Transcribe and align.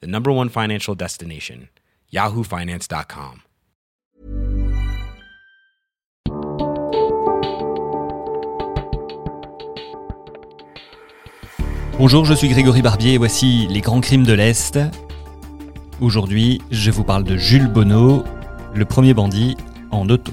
the 0.00 0.06
number 0.06 0.30
one 0.30 0.48
financial 0.48 0.94
destination, 0.94 1.68
yahoofinance.com. 2.12 3.42
Bonjour, 11.96 12.24
je 12.24 12.34
suis 12.34 12.48
Grégory 12.48 12.82
Barbier 12.82 13.14
et 13.14 13.18
voici 13.18 13.68
les 13.70 13.80
grands 13.80 14.00
crimes 14.00 14.24
de 14.24 14.32
l'Est. 14.32 14.80
Aujourd'hui, 16.00 16.60
je 16.72 16.90
vous 16.90 17.04
parle 17.04 17.22
de 17.22 17.36
Jules 17.36 17.68
Bonneau, 17.68 18.24
le 18.74 18.84
premier 18.84 19.14
bandit 19.14 19.56
en 19.92 20.08
auto. 20.08 20.32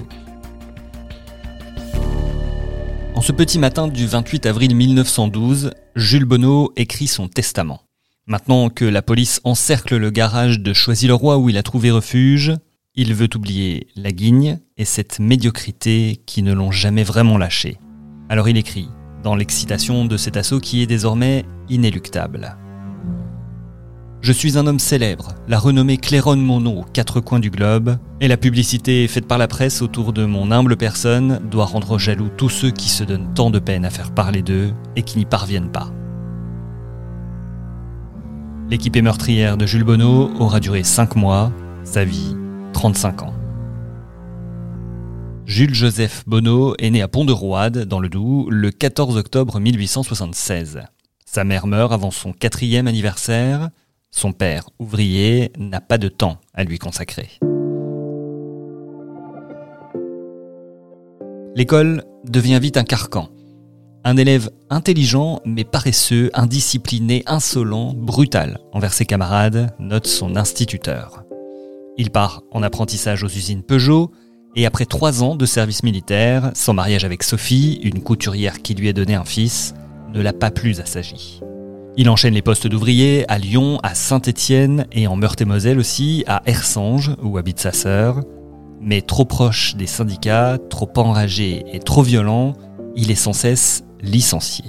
En 3.14 3.20
ce 3.20 3.30
petit 3.30 3.60
matin 3.60 3.86
du 3.86 4.08
28 4.08 4.46
avril 4.46 4.74
1912, 4.74 5.70
Jules 5.94 6.24
Bonneau 6.24 6.72
écrit 6.74 7.06
son 7.06 7.28
testament. 7.28 7.80
Maintenant 8.32 8.70
que 8.70 8.86
la 8.86 9.02
police 9.02 9.42
encercle 9.44 9.98
le 9.98 10.08
garage 10.08 10.60
de 10.60 10.72
Choisy-le-Roi 10.72 11.36
où 11.36 11.50
il 11.50 11.58
a 11.58 11.62
trouvé 11.62 11.90
refuge, 11.90 12.54
il 12.94 13.12
veut 13.12 13.28
oublier 13.34 13.88
la 13.94 14.10
guigne 14.10 14.58
et 14.78 14.86
cette 14.86 15.20
médiocrité 15.20 16.22
qui 16.24 16.42
ne 16.42 16.54
l'ont 16.54 16.70
jamais 16.70 17.04
vraiment 17.04 17.36
lâché. 17.36 17.76
Alors 18.30 18.48
il 18.48 18.56
écrit 18.56 18.88
dans 19.22 19.36
l'excitation 19.36 20.06
de 20.06 20.16
cet 20.16 20.38
assaut 20.38 20.60
qui 20.60 20.80
est 20.80 20.86
désormais 20.86 21.44
inéluctable. 21.68 22.56
Je 24.22 24.32
suis 24.32 24.56
un 24.56 24.66
homme 24.66 24.78
célèbre, 24.78 25.34
la 25.46 25.58
renommée 25.58 25.98
claironne 25.98 26.40
mon 26.40 26.58
nom 26.58 26.80
aux 26.80 26.86
quatre 26.90 27.20
coins 27.20 27.38
du 27.38 27.50
globe, 27.50 27.98
et 28.22 28.28
la 28.28 28.38
publicité 28.38 29.06
faite 29.08 29.28
par 29.28 29.36
la 29.36 29.46
presse 29.46 29.82
autour 29.82 30.14
de 30.14 30.24
mon 30.24 30.52
humble 30.52 30.78
personne 30.78 31.38
doit 31.50 31.66
rendre 31.66 31.98
jaloux 31.98 32.30
tous 32.34 32.48
ceux 32.48 32.70
qui 32.70 32.88
se 32.88 33.04
donnent 33.04 33.34
tant 33.34 33.50
de 33.50 33.58
peine 33.58 33.84
à 33.84 33.90
faire 33.90 34.14
parler 34.14 34.40
d'eux 34.40 34.72
et 34.96 35.02
qui 35.02 35.18
n'y 35.18 35.26
parviennent 35.26 35.70
pas. 35.70 35.92
L'équipée 38.72 39.02
meurtrière 39.02 39.58
de 39.58 39.66
Jules 39.66 39.84
Bonneau 39.84 40.30
aura 40.40 40.58
duré 40.58 40.82
5 40.82 41.14
mois, 41.14 41.52
sa 41.84 42.06
vie 42.06 42.34
35 42.72 43.20
ans. 43.24 43.34
Jules 45.44 45.74
Joseph 45.74 46.24
Bonneau 46.26 46.74
est 46.78 46.88
né 46.88 47.02
à 47.02 47.08
Pont-de-Roide, 47.08 47.84
dans 47.84 48.00
le 48.00 48.08
Doubs, 48.08 48.48
le 48.48 48.70
14 48.70 49.18
octobre 49.18 49.60
1876. 49.60 50.80
Sa 51.26 51.44
mère 51.44 51.66
meurt 51.66 51.92
avant 51.92 52.10
son 52.10 52.32
quatrième 52.32 52.86
anniversaire. 52.86 53.68
Son 54.10 54.32
père, 54.32 54.70
ouvrier, 54.78 55.52
n'a 55.58 55.82
pas 55.82 55.98
de 55.98 56.08
temps 56.08 56.38
à 56.54 56.64
lui 56.64 56.78
consacrer. 56.78 57.28
L'école 61.54 62.04
devient 62.24 62.58
vite 62.58 62.78
un 62.78 62.84
carcan. 62.84 63.28
Un 64.04 64.16
élève 64.16 64.50
intelligent 64.68 65.40
mais 65.44 65.62
paresseux, 65.62 66.30
indiscipliné, 66.34 67.22
insolent, 67.26 67.94
brutal 67.96 68.58
envers 68.72 68.92
ses 68.92 69.04
camarades, 69.04 69.72
note 69.78 70.08
son 70.08 70.34
instituteur. 70.34 71.22
Il 71.98 72.10
part 72.10 72.42
en 72.50 72.64
apprentissage 72.64 73.22
aux 73.22 73.28
usines 73.28 73.62
Peugeot, 73.62 74.10
et 74.56 74.66
après 74.66 74.86
trois 74.86 75.22
ans 75.22 75.36
de 75.36 75.46
service 75.46 75.84
militaire, 75.84 76.50
son 76.54 76.74
mariage 76.74 77.04
avec 77.04 77.22
Sophie, 77.22 77.78
une 77.84 78.02
couturière 78.02 78.60
qui 78.60 78.74
lui 78.74 78.88
a 78.88 78.92
donné 78.92 79.14
un 79.14 79.24
fils, 79.24 79.72
ne 80.12 80.20
l'a 80.20 80.32
pas 80.32 80.50
plus 80.50 80.80
assagi. 80.80 81.40
Il 81.96 82.10
enchaîne 82.10 82.34
les 82.34 82.42
postes 82.42 82.66
d'ouvrier 82.66 83.24
à 83.30 83.38
Lyon, 83.38 83.78
à 83.84 83.94
Saint-Étienne 83.94 84.86
et 84.90 85.06
en 85.06 85.14
Meurthe-et-Moselle 85.14 85.78
aussi, 85.78 86.24
à 86.26 86.42
Ersange, 86.46 87.12
où 87.22 87.38
habite 87.38 87.60
sa 87.60 87.72
sœur. 87.72 88.20
Mais 88.80 89.00
trop 89.00 89.26
proche 89.26 89.76
des 89.76 89.86
syndicats, 89.86 90.58
trop 90.70 90.90
enragé 90.96 91.64
et 91.72 91.78
trop 91.78 92.02
violent, 92.02 92.54
il 92.96 93.10
est 93.10 93.14
sans 93.14 93.32
cesse 93.32 93.84
licencié. 94.02 94.64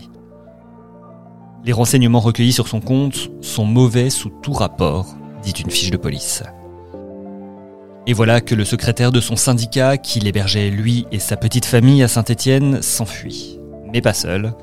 Les 1.66 1.74
renseignements 1.74 2.20
recueillis 2.20 2.54
sur 2.54 2.68
son 2.68 2.82
compte 2.82 3.32
sont 3.42 3.66
mauvais 3.66 4.10
sous 4.10 4.30
tout 4.30 4.54
rapport, 4.54 5.16
dit 5.44 5.52
une 5.52 5.72
fiche 5.72 5.92
de 5.92 5.98
police. 5.98 6.44
Et 8.06 8.14
voilà 8.14 8.42
que 8.42 8.54
le 8.54 8.66
secrétaire 8.66 9.14
de 9.14 9.22
son 9.22 9.38
syndicat, 9.38 9.98
qui 9.98 10.20
l'hébergeait 10.20 10.70
lui 10.70 11.08
et 11.12 11.20
sa 11.20 11.38
petite 11.38 11.66
famille 11.66 12.04
à 12.04 12.10
Saint-Étienne, 12.10 12.82
s'enfuit. 12.82 13.60
Mais 13.94 14.02
pas 14.02 14.14
seul. 14.14 14.54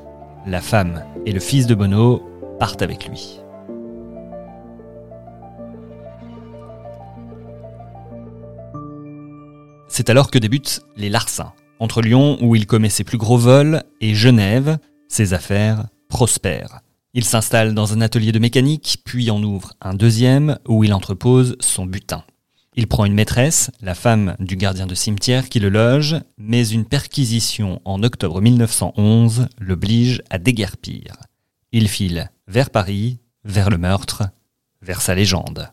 La 0.45 0.61
femme 0.61 1.03
et 1.25 1.31
le 1.31 1.39
fils 1.39 1.65
de 1.65 1.73
Bonneau 1.73 2.21
partent 2.59 2.83
avec 2.83 3.07
lui. 3.07 3.39
C'est 9.87 10.09
alors 10.09 10.29
que 10.29 10.37
débutent 10.37 10.81
les 10.95 11.09
larcins. 11.09 11.53
Entre 11.81 12.03
Lyon, 12.03 12.37
où 12.41 12.55
il 12.55 12.67
commet 12.67 12.89
ses 12.89 13.03
plus 13.03 13.17
gros 13.17 13.39
vols, 13.39 13.81
et 14.01 14.13
Genève, 14.13 14.77
ses 15.07 15.33
affaires 15.33 15.87
prospèrent. 16.09 16.81
Il 17.15 17.23
s'installe 17.25 17.73
dans 17.73 17.91
un 17.93 18.01
atelier 18.01 18.31
de 18.31 18.37
mécanique, 18.37 18.99
puis 19.03 19.31
en 19.31 19.41
ouvre 19.41 19.73
un 19.81 19.95
deuxième, 19.95 20.59
où 20.67 20.83
il 20.83 20.93
entrepose 20.93 21.55
son 21.59 21.87
butin. 21.87 22.23
Il 22.75 22.85
prend 22.85 23.05
une 23.05 23.15
maîtresse, 23.15 23.71
la 23.81 23.95
femme 23.95 24.35
du 24.37 24.57
gardien 24.57 24.85
de 24.85 24.93
cimetière 24.93 25.49
qui 25.49 25.59
le 25.59 25.69
loge, 25.69 26.17
mais 26.37 26.67
une 26.67 26.85
perquisition 26.85 27.81
en 27.83 28.03
octobre 28.03 28.41
1911 28.41 29.47
l'oblige 29.59 30.21
à 30.29 30.37
déguerpir. 30.37 31.17
Il 31.71 31.87
file 31.87 32.29
vers 32.47 32.69
Paris, 32.69 33.17
vers 33.43 33.71
le 33.71 33.79
meurtre, 33.79 34.25
vers 34.83 35.01
sa 35.01 35.15
légende. 35.15 35.71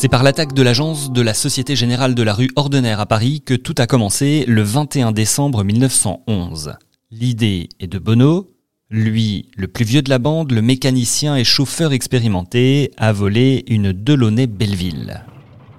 C'est 0.00 0.08
par 0.08 0.22
l'attaque 0.22 0.54
de 0.54 0.62
l'agence 0.62 1.12
de 1.12 1.20
la 1.20 1.34
Société 1.34 1.76
Générale 1.76 2.14
de 2.14 2.22
la 2.22 2.32
rue 2.32 2.48
Ordener 2.56 2.98
à 2.98 3.04
Paris 3.04 3.42
que 3.44 3.52
tout 3.52 3.74
a 3.76 3.86
commencé 3.86 4.46
le 4.48 4.62
21 4.62 5.12
décembre 5.12 5.62
1911. 5.62 6.72
L'idée 7.10 7.68
est 7.80 7.86
de 7.86 7.98
Bonneau, 7.98 8.50
lui, 8.88 9.50
le 9.58 9.68
plus 9.68 9.84
vieux 9.84 10.00
de 10.00 10.08
la 10.08 10.18
bande, 10.18 10.52
le 10.52 10.62
mécanicien 10.62 11.36
et 11.36 11.44
chauffeur 11.44 11.92
expérimenté, 11.92 12.92
a 12.96 13.12
volé 13.12 13.66
une 13.68 13.92
Delaunay 13.92 14.46
Belleville. 14.46 15.22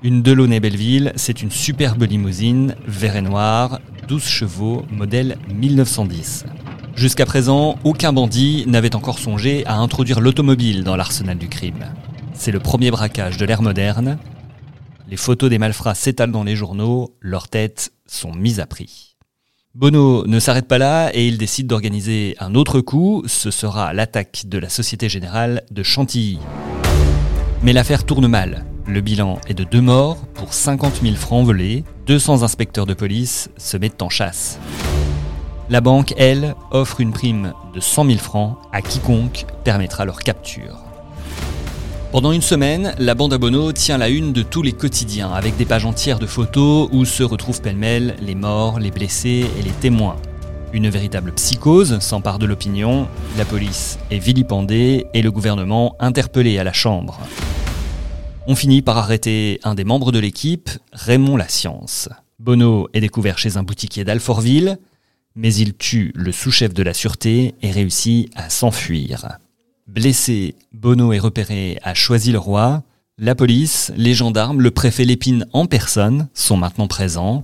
Une 0.03 0.21
Delaunay 0.21 0.59
Belleville, 0.59 1.13
c'est 1.15 1.41
une 1.41 1.49
superbe 1.49 2.03
limousine, 2.03 2.75
vert 2.85 3.15
et 3.15 3.23
noir, 3.23 3.79
12 4.07 4.23
chevaux, 4.23 4.85
modèle 4.91 5.39
1910. 5.51 6.45
Jusqu'à 6.95 7.25
présent, 7.25 7.79
aucun 7.83 8.13
bandit 8.13 8.65
n'avait 8.67 8.95
encore 8.95 9.17
songé 9.17 9.65
à 9.65 9.77
introduire 9.77 10.21
l'automobile 10.21 10.83
dans 10.83 10.95
l'arsenal 10.95 11.39
du 11.39 11.49
crime. 11.49 11.85
C'est 12.41 12.51
le 12.51 12.59
premier 12.59 12.89
braquage 12.89 13.37
de 13.37 13.45
l'ère 13.45 13.61
moderne. 13.61 14.17
Les 15.07 15.15
photos 15.15 15.47
des 15.47 15.59
malfrats 15.59 15.93
s'étalent 15.93 16.31
dans 16.31 16.43
les 16.43 16.55
journaux, 16.55 17.15
leurs 17.21 17.49
têtes 17.49 17.93
sont 18.07 18.33
mises 18.33 18.59
à 18.59 18.65
prix. 18.65 19.15
Bono 19.75 20.25
ne 20.25 20.39
s'arrête 20.39 20.67
pas 20.67 20.79
là 20.79 21.11
et 21.13 21.27
il 21.27 21.37
décide 21.37 21.67
d'organiser 21.67 22.35
un 22.39 22.55
autre 22.55 22.81
coup, 22.81 23.21
ce 23.27 23.51
sera 23.51 23.93
l'attaque 23.93 24.45
de 24.47 24.57
la 24.57 24.69
Société 24.69 25.07
Générale 25.07 25.61
de 25.69 25.83
Chantilly. 25.83 26.39
Mais 27.61 27.73
l'affaire 27.73 28.07
tourne 28.07 28.25
mal. 28.25 28.65
Le 28.87 29.01
bilan 29.01 29.39
est 29.47 29.53
de 29.53 29.63
deux 29.63 29.79
morts 29.81 30.25
pour 30.33 30.55
50 30.55 31.01
000 31.03 31.17
francs 31.17 31.45
volés, 31.45 31.83
200 32.07 32.41
inspecteurs 32.41 32.87
de 32.87 32.95
police 32.95 33.51
se 33.57 33.77
mettent 33.77 34.01
en 34.01 34.09
chasse. 34.09 34.57
La 35.69 35.79
banque, 35.79 36.15
elle, 36.17 36.55
offre 36.71 37.01
une 37.01 37.11
prime 37.11 37.53
de 37.75 37.79
100 37.79 38.05
000 38.05 38.17
francs 38.17 38.57
à 38.73 38.81
quiconque 38.81 39.45
permettra 39.63 40.05
leur 40.05 40.21
capture. 40.21 40.90
Pendant 42.11 42.33
une 42.33 42.41
semaine, 42.41 42.93
la 42.99 43.15
bande 43.15 43.31
à 43.31 43.37
Bono 43.37 43.71
tient 43.71 43.97
la 43.97 44.09
une 44.09 44.33
de 44.33 44.43
tous 44.43 44.61
les 44.61 44.73
quotidiens, 44.73 45.31
avec 45.31 45.55
des 45.55 45.63
pages 45.63 45.85
entières 45.85 46.19
de 46.19 46.25
photos 46.25 46.89
où 46.91 47.05
se 47.05 47.23
retrouvent 47.23 47.61
pêle-mêle 47.61 48.17
les 48.21 48.35
morts, 48.35 48.81
les 48.81 48.91
blessés 48.91 49.45
et 49.57 49.61
les 49.61 49.71
témoins. 49.71 50.17
Une 50.73 50.89
véritable 50.89 51.31
psychose 51.31 51.99
s'empare 51.99 52.37
de 52.37 52.45
l'opinion, 52.45 53.07
la 53.37 53.45
police 53.45 53.97
est 54.11 54.19
vilipendée 54.19 55.05
et 55.13 55.21
le 55.21 55.31
gouvernement 55.31 55.95
interpellé 56.01 56.59
à 56.59 56.65
la 56.65 56.73
Chambre. 56.73 57.17
On 58.45 58.55
finit 58.55 58.81
par 58.81 58.97
arrêter 58.97 59.61
un 59.63 59.73
des 59.73 59.85
membres 59.85 60.11
de 60.11 60.19
l'équipe, 60.19 60.69
Raymond 60.91 61.39
Science. 61.47 62.09
Bono 62.39 62.89
est 62.93 62.99
découvert 62.99 63.37
chez 63.37 63.55
un 63.55 63.63
boutiquier 63.63 64.03
d'Alfortville, 64.03 64.79
mais 65.35 65.53
il 65.53 65.77
tue 65.77 66.11
le 66.13 66.33
sous-chef 66.33 66.73
de 66.73 66.83
la 66.83 66.93
sûreté 66.93 67.55
et 67.61 67.71
réussit 67.71 68.29
à 68.35 68.49
s'enfuir. 68.49 69.37
Blessé, 69.87 70.55
Bono 70.73 71.11
est 71.11 71.19
repéré 71.19 71.79
à 71.83 71.93
Choisy-le-Roi. 71.93 72.83
La 73.17 73.35
police, 73.35 73.91
les 73.97 74.13
gendarmes, 74.13 74.61
le 74.61 74.71
préfet 74.71 75.05
Lépine 75.05 75.47
en 75.53 75.65
personne 75.65 76.29
sont 76.33 76.55
maintenant 76.55 76.87
présents. 76.87 77.41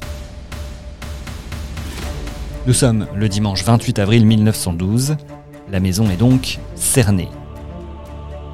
Nous 2.67 2.73
sommes 2.73 3.07
le 3.15 3.27
dimanche 3.27 3.63
28 3.63 3.99
avril 3.99 4.25
1912. 4.25 5.17
La 5.71 5.79
maison 5.79 6.09
est 6.09 6.17
donc 6.17 6.59
cernée. 6.75 7.29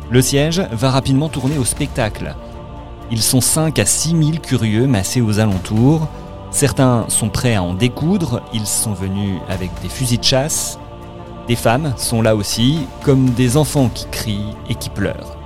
Le 0.10 0.22
siège 0.22 0.62
va 0.72 0.90
rapidement 0.90 1.30
tourner 1.30 1.58
au 1.58 1.66
spectacle. 1.66 2.36
Ils 3.12 3.22
sont 3.22 3.42
5 3.42 3.78
à 3.80 3.86
6 3.86 4.10
000 4.10 4.32
curieux 4.42 4.88
massés 4.88 5.22
aux 5.22 5.40
alentours. 5.40 6.08
Certains 6.52 7.06
sont 7.10 7.30
prêts 7.30 7.56
à 7.56 7.64
en 7.64 7.74
découdre, 7.74 8.44
ils 8.54 8.66
sont 8.66 8.94
venus 8.94 9.40
avec 9.50 9.72
des 9.82 9.90
fusils 9.90 10.20
de 10.20 10.24
chasse. 10.24 10.80
Des 11.48 11.56
femmes 11.56 11.94
sont 11.98 12.22
là 12.22 12.36
aussi, 12.36 12.80
comme 13.04 13.32
des 13.32 13.58
enfants 13.58 13.90
qui 13.90 14.06
crient 14.08 14.56
et 14.70 14.76
qui 14.76 14.90
pleurent. 14.90 15.38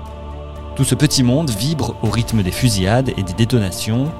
Tout 0.75 0.83
ce 0.83 0.93
petit 0.93 1.23
monde 1.23 1.49
vibre 1.49 1.95
au 2.03 2.09
rythme 2.11 2.43
des 2.43 2.51
fusillades 2.51 3.09
et 3.17 3.23
des 3.23 3.33
détonations. 3.33 4.11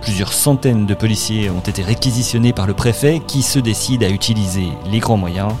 Plusieurs 0.00 0.32
centaines 0.32 0.86
de 0.86 0.94
policiers 0.94 1.50
ont 1.50 1.60
été 1.60 1.82
réquisitionnés 1.82 2.52
par 2.52 2.68
le 2.68 2.74
préfet 2.74 3.20
qui 3.26 3.42
se 3.42 3.58
décide 3.58 4.04
à 4.04 4.08
utiliser 4.08 4.68
les 4.92 5.00
grands 5.00 5.16
moyens, 5.16 5.52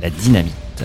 la 0.00 0.10
dynamite. 0.10 0.84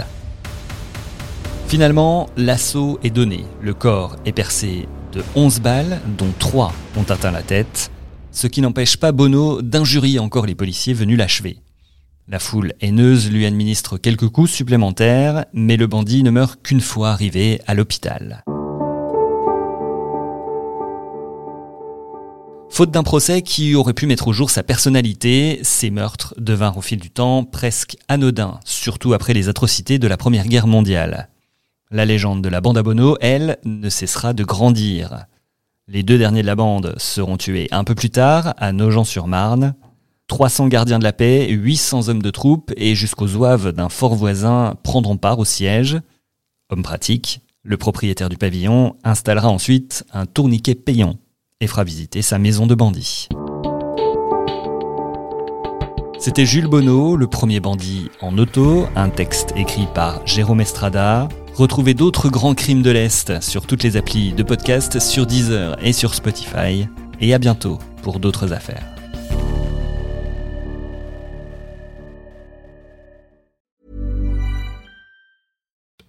Finalement, 1.67 2.29
l'assaut 2.35 2.99
est 3.03 3.11
donné. 3.11 3.45
Le 3.61 3.75
corps 3.75 4.15
est 4.25 4.31
percé 4.31 4.87
de 5.13 5.23
11 5.35 5.59
balles, 5.59 6.01
dont 6.17 6.33
3 6.39 6.73
ont 6.97 7.11
atteint 7.11 7.29
la 7.29 7.43
tête, 7.43 7.91
ce 8.31 8.47
qui 8.47 8.61
n'empêche 8.61 8.97
pas 8.97 9.11
Bono 9.11 9.61
d'injurier 9.61 10.17
encore 10.17 10.47
les 10.47 10.55
policiers 10.55 10.95
venus 10.95 11.19
l'achever. 11.19 11.57
La 12.31 12.37
foule 12.37 12.73
haineuse 12.79 13.31
lui 13.31 13.47
administre 13.47 13.97
quelques 13.97 14.29
coups 14.29 14.51
supplémentaires, 14.51 15.45
mais 15.51 15.77
le 15.77 15.87
bandit 15.87 16.21
ne 16.21 16.29
meurt 16.29 16.61
qu'une 16.61 16.79
fois 16.79 17.09
arrivé 17.09 17.59
à 17.65 17.73
l'hôpital. 17.73 18.43
Faute 22.69 22.91
d'un 22.91 23.01
procès 23.01 23.41
qui 23.41 23.73
aurait 23.73 23.95
pu 23.95 24.05
mettre 24.05 24.27
au 24.27 24.33
jour 24.33 24.51
sa 24.51 24.61
personnalité, 24.61 25.59
ces 25.63 25.89
meurtres 25.89 26.35
devinrent 26.37 26.77
au 26.77 26.81
fil 26.81 26.99
du 26.99 27.09
temps 27.09 27.43
presque 27.43 27.97
anodins, 28.07 28.59
surtout 28.63 29.13
après 29.13 29.33
les 29.33 29.49
atrocités 29.49 29.97
de 29.97 30.07
la 30.07 30.15
Première 30.15 30.47
Guerre 30.47 30.67
mondiale. 30.67 31.29
La 31.89 32.05
légende 32.05 32.43
de 32.43 32.49
la 32.49 32.61
bande 32.61 32.77
à 32.77 32.83
Bono, 32.83 33.17
elle, 33.21 33.57
ne 33.65 33.89
cessera 33.89 34.33
de 34.33 34.43
grandir. 34.43 35.25
Les 35.87 36.03
deux 36.03 36.19
derniers 36.19 36.43
de 36.43 36.47
la 36.47 36.55
bande 36.55 36.93
seront 36.97 37.37
tués 37.37 37.69
un 37.71 37.83
peu 37.83 37.95
plus 37.95 38.11
tard, 38.11 38.53
à 38.57 38.71
Nogent-sur-Marne. 38.71 39.73
300 40.29 40.67
gardiens 40.67 40.99
de 40.99 41.03
la 41.03 41.11
paix, 41.11 41.49
800 41.49 42.07
hommes 42.07 42.21
de 42.21 42.29
troupes 42.29 42.71
et 42.77 42.95
jusqu'aux 42.95 43.27
zouaves 43.27 43.73
d'un 43.73 43.89
fort 43.89 44.15
voisin 44.15 44.75
prendront 44.83 45.17
part 45.17 45.39
au 45.39 45.45
siège. 45.45 45.99
Homme 46.69 46.83
pratique, 46.83 47.41
le 47.63 47.75
propriétaire 47.75 48.29
du 48.29 48.37
pavillon 48.37 48.95
installera 49.03 49.49
ensuite 49.49 50.05
un 50.13 50.25
tourniquet 50.25 50.75
payant 50.75 51.15
et 51.59 51.67
fera 51.67 51.83
visiter 51.83 52.21
sa 52.21 52.37
maison 52.37 52.67
de 52.67 52.75
bandit. 52.75 53.27
C'était 56.19 56.45
Jules 56.45 56.67
Bonneau, 56.67 57.15
le 57.15 57.27
premier 57.27 57.59
bandit 57.59 58.09
en 58.21 58.37
auto, 58.37 58.85
un 58.95 59.09
texte 59.09 59.53
écrit 59.55 59.87
par 59.95 60.25
Jérôme 60.27 60.61
Estrada. 60.61 61.27
Retrouvez 61.55 61.95
d'autres 61.95 62.29
grands 62.29 62.55
crimes 62.55 62.83
de 62.83 62.91
l'Est 62.91 63.41
sur 63.41 63.65
toutes 63.65 63.83
les 63.83 63.97
applis 63.97 64.33
de 64.33 64.43
podcast, 64.43 64.99
sur 64.99 65.25
Deezer 65.25 65.75
et 65.83 65.91
sur 65.91 66.13
Spotify. 66.13 66.87
Et 67.19 67.33
à 67.33 67.39
bientôt 67.39 67.79
pour 68.03 68.19
d'autres 68.19 68.53
affaires. 68.53 68.85